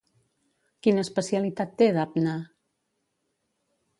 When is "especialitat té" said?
1.07-1.91